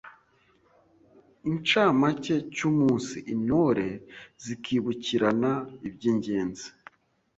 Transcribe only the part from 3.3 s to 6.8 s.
Intore zikibukirana iby’ingezi